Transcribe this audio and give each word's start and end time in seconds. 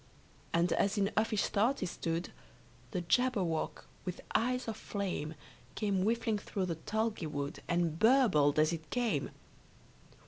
And 0.51 0.73
as 0.73 0.97
in 0.97 1.11
uffish 1.15 1.45
thought 1.49 1.81
he 1.81 1.85
stood, 1.85 2.31
The 2.89 3.01
Jabberwock 3.03 3.85
with 4.03 4.19
eyes 4.33 4.67
of 4.67 4.75
flame, 4.75 5.35
Came 5.75 6.01
whiffling 6.01 6.39
through 6.39 6.65
the 6.65 6.77
tulgey 6.77 7.27
wood, 7.27 7.61
And 7.67 7.99
burbled 7.99 8.57
as 8.57 8.73
it 8.73 8.89
came! 8.89 9.29